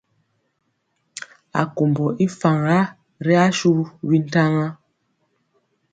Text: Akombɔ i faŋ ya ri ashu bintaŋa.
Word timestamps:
Akombɔ 1.61 2.05
i 2.25 2.27
faŋ 2.39 2.57
ya 2.69 2.79
ri 3.25 3.35
ashu 3.45 3.71
bintaŋa. 4.07 4.65